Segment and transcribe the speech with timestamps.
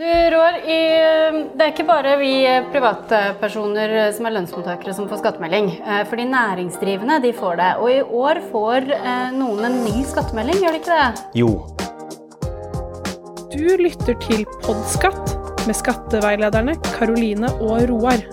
[0.00, 2.30] Du Roar, det er ikke bare vi
[2.72, 5.68] privatpersoner som er lønnsmottakere som får skattemelding.
[5.76, 7.68] Eh, for de næringsdrivende de får det.
[7.82, 11.26] Og i år får eh, noen en ny skattemelding, gjør de ikke det?
[11.36, 11.52] Jo.
[13.52, 15.36] Du lytter til Podskatt
[15.68, 18.24] med skatteveilederne Karoline og Roar.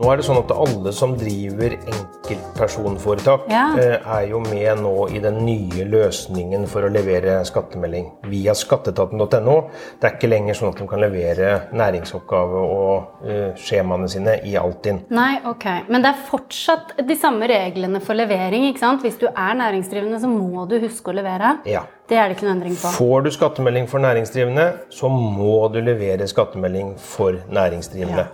[0.00, 3.64] Nå er det sånn at alle som driver enkeltpersonforetak, Ja.
[3.76, 9.56] eh, er jo med nå i den nye løsningen for å levere skattemelding via skatteetaten.no.
[10.00, 14.56] Det er ikke lenger sånn at de kan levere næringsoppgave og uh, skjemaene sine i
[14.56, 15.02] Altinn.
[15.10, 15.66] Nei, ok.
[15.88, 19.02] Men det er fortsatt de samme reglene for levering, ikke sant?
[19.02, 21.58] Hvis du er næringsdrivende, så må du huske å levere.
[21.68, 21.84] Ja.
[22.10, 22.90] Det er det ikke noen endring på.
[22.96, 28.26] Får du skattemelding for næringsdrivende, så må du levere skattemelding for næringsdrivende.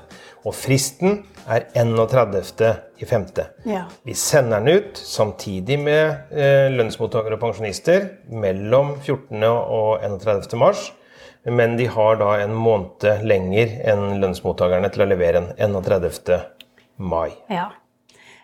[0.46, 1.18] Og fristen
[1.50, 3.42] er 31.5.
[3.68, 3.82] Ja.
[4.06, 9.42] Vi sender den ut samtidig med eh, lønnsmottakere og pensjonister mellom 14.
[9.44, 10.56] og 31.
[10.58, 10.92] mars.
[11.44, 16.40] Men de har da en måned lenger enn lønnsmottakerne til å levere den 31.
[16.96, 17.36] mai.
[17.52, 17.68] Ja.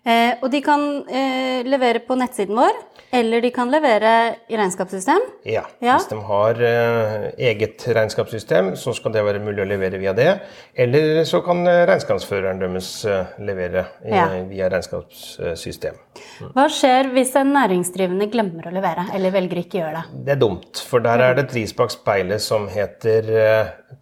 [0.05, 2.75] Eh, og de kan eh, levere på nettsiden vår,
[3.15, 4.11] eller de kan levere
[4.51, 5.21] i regnskapssystem.
[5.47, 5.99] Ja, Ja.
[6.01, 10.27] Hvis de har eh, eget regnskapssystem, så skal det være mulig å levere via det.
[10.75, 14.27] Eller så kan eh, regnskapsføreren deres eh, levere eh, Ja.
[14.51, 15.95] via regnskapssystem.
[16.51, 20.25] Hva skjer hvis en næringsdrivende glemmer å levere, eller velger ikke å gjøre det?
[20.27, 23.31] Det er dumt, for der er det et ris bak speilet som heter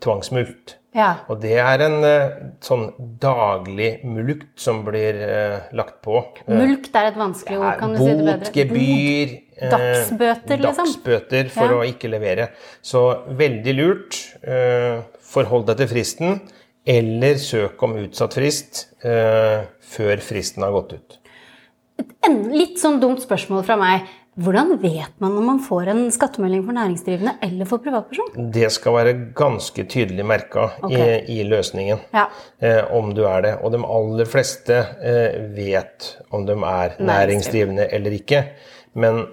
[0.00, 0.79] tvangsmulkt.
[0.96, 1.10] Ja.
[1.30, 2.32] Og det er en eh,
[2.66, 2.88] sånn
[3.22, 6.16] daglig mulkt som blir uh, lagt på.
[6.48, 8.38] Eh, Mulkt er et vanskelig ord, kan du si det bedre?
[8.40, 10.88] Bot, gebyr eh, Dagsbøter, liksom.
[10.90, 11.78] Dagsbøter for Ja.
[11.78, 12.48] å ikke levere.
[12.82, 13.04] Så
[13.38, 14.18] veldig lurt.
[14.42, 16.40] Uh, Forhold deg til fristen,
[16.90, 21.18] eller søk om utsatt frist uh, før fristen har gått ut.
[22.30, 24.08] En litt sånn dumt spørsmål fra meg.
[24.40, 28.30] Hvordan vet man om man får en skattemelding for næringsdrivende eller for privatperson?
[28.54, 31.18] Det skal være ganske tydelig merka okay.
[31.24, 32.04] i, i løsningen.
[32.14, 32.28] Ja.
[32.62, 33.56] eh, om du er det.
[33.64, 38.44] Og de aller fleste eh, vet om de er næringsdrivende eller ikke.
[38.94, 39.24] Men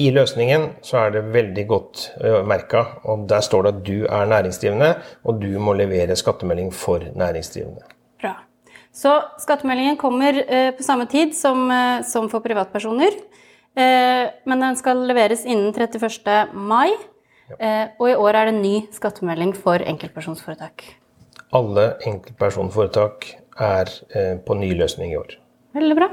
[0.00, 3.96] i løsningen så er det veldig godt uh, merka, og der står det at du
[4.06, 4.92] er næringsdrivende,
[5.26, 7.82] og du må levere skattemelding for næringsdrivende.
[8.92, 13.14] Så skattemeldingen kommer eh, på samme tid som, eh, som for privatpersoner.
[13.78, 16.50] Eh, men den skal leveres innen 31.
[16.54, 16.90] mai.
[17.58, 20.88] Eh, og i år er det ny skattemelding for enkeltpersonforetak.
[21.54, 23.26] Alle enkeltpersonforetak
[23.60, 23.90] er
[24.46, 25.34] på ny løsning i år.
[25.74, 26.06] Veldig bra.